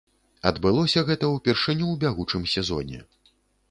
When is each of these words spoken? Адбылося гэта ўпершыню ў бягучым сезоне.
Адбылося 0.51 1.03
гэта 1.11 1.31
ўпершыню 1.35 1.85
ў 1.89 1.95
бягучым 2.07 2.43
сезоне. 2.59 2.99